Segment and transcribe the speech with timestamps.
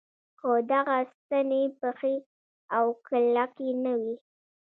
[0.39, 2.13] که دغه ستنې پخې
[2.77, 4.15] او کلکې نه وي.